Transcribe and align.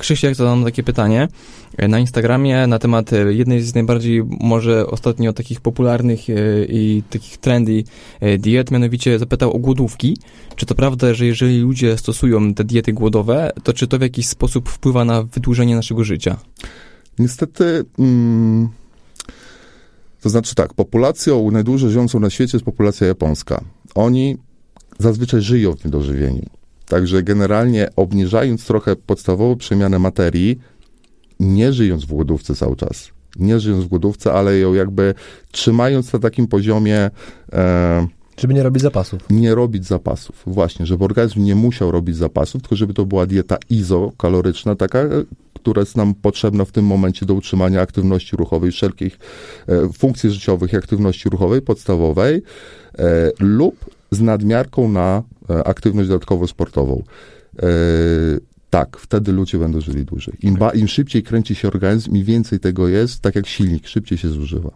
Krzysiek 0.00 0.34
zadał 0.34 0.64
takie 0.64 0.82
pytanie 0.82 1.28
e, 1.76 1.88
na 1.88 1.98
Instagramie 1.98 2.66
na 2.66 2.78
temat 2.78 3.12
e, 3.12 3.32
jednej 3.32 3.62
z 3.62 3.74
najbardziej 3.74 4.22
może 4.40 4.86
ostatnio 4.86 5.32
takich 5.32 5.60
popularnych 5.60 6.30
e, 6.30 6.64
i 6.64 7.02
takich 7.10 7.38
trendy 7.38 7.84
diet, 8.38 8.70
mianowicie 8.70 9.18
zapytał 9.18 9.52
o 9.52 9.58
głodówki. 9.58 10.16
Czy 10.56 10.66
to 10.66 10.74
prawda, 10.74 11.14
że 11.14 11.26
jeżeli 11.26 11.58
ludzie 11.58 11.98
stosują 11.98 12.54
te 12.54 12.64
diety 12.64 12.92
głodowe, 12.92 13.50
to 13.62 13.72
czy 13.72 13.86
to 13.86 13.98
w 13.98 14.02
jakiś 14.02 14.28
sposób 14.28 14.68
wpływa 14.68 15.04
na 15.04 15.22
wydłużenie 15.22 15.76
naszego 15.76 16.04
życia? 16.04 16.36
Niestety, 17.18 17.84
mm, 17.98 18.68
to 20.20 20.28
znaczy 20.28 20.54
tak, 20.54 20.74
populacją 20.74 21.50
najdłużej 21.50 21.90
żyjącą 21.90 22.20
na 22.20 22.30
świecie 22.30 22.56
jest 22.56 22.64
populacja 22.64 23.06
japońska. 23.06 23.64
Oni 23.94 24.36
zazwyczaj 24.98 25.40
żyją 25.40 25.76
w 25.76 25.84
niedożywieniu. 25.84 26.59
Także 26.90 27.22
generalnie 27.22 27.88
obniżając 27.96 28.66
trochę 28.66 28.96
podstawową 28.96 29.56
przemianę 29.56 29.98
materii, 29.98 30.58
nie 31.40 31.72
żyjąc 31.72 32.04
w 32.04 32.12
głodówce 32.12 32.54
cały 32.54 32.76
czas, 32.76 33.10
nie 33.36 33.60
żyjąc 33.60 33.84
w 33.84 33.88
głodówce, 33.88 34.32
ale 34.32 34.58
ją 34.58 34.74
jakby 34.74 35.14
trzymając 35.52 36.12
na 36.12 36.18
takim 36.18 36.46
poziomie, 36.46 37.10
e, 37.52 38.06
Żeby 38.36 38.54
nie 38.54 38.62
robić 38.62 38.82
zapasów. 38.82 39.20
nie 39.30 39.54
robić 39.54 39.86
zapasów. 39.86 40.42
Właśnie, 40.46 40.86
żeby 40.86 41.04
organizm 41.04 41.44
nie 41.44 41.54
musiał 41.54 41.90
robić 41.90 42.16
zapasów, 42.16 42.62
tylko 42.62 42.76
żeby 42.76 42.94
to 42.94 43.06
była 43.06 43.26
dieta 43.26 43.56
izokaloryczna, 43.70 44.76
taka, 44.76 44.98
która 45.54 45.80
jest 45.80 45.96
nam 45.96 46.14
potrzebna 46.14 46.64
w 46.64 46.72
tym 46.72 46.84
momencie 46.84 47.26
do 47.26 47.34
utrzymania 47.34 47.80
aktywności 47.80 48.36
ruchowej, 48.36 48.72
wszelkich 48.72 49.18
e, 49.68 49.88
funkcji 49.92 50.30
życiowych 50.30 50.72
i 50.72 50.76
aktywności 50.76 51.28
ruchowej 51.28 51.62
podstawowej, 51.62 52.42
e, 52.98 53.30
lub 53.38 53.90
z 54.10 54.20
nadmiarką 54.20 54.88
na 54.88 55.22
aktywność 55.64 56.08
dodatkowo 56.08 56.46
sportową. 56.46 57.02
E, 57.62 57.66
tak, 58.70 58.96
wtedy 58.96 59.32
ludzie 59.32 59.58
będą 59.58 59.80
żyli 59.80 60.04
dłużej. 60.04 60.34
Im, 60.42 60.56
ba, 60.56 60.70
Im 60.70 60.88
szybciej 60.88 61.22
kręci 61.22 61.54
się 61.54 61.68
organizm, 61.68 62.16
im 62.16 62.24
więcej 62.24 62.60
tego 62.60 62.88
jest, 62.88 63.20
tak 63.20 63.34
jak 63.34 63.46
silnik, 63.46 63.86
szybciej 63.86 64.18
się 64.18 64.28
zużywa. 64.28 64.68